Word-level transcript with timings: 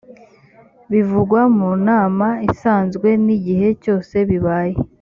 bivugwa 0.91 1.39
mu 1.57 1.69
nama 1.87 2.27
isanzwe 2.49 3.09
n’igihe 3.25 3.67
cyose 3.83 4.15
bibaye 4.29 4.75